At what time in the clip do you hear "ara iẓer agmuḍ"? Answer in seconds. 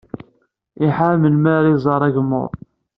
1.57-2.51